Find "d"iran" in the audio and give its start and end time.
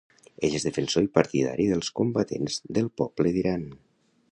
3.37-3.71